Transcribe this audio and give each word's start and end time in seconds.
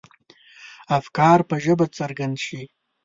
افکار 0.99 1.39
په 1.49 1.55
ژبه 1.63 1.85
څرګند 1.97 2.35
شي. 2.45 2.61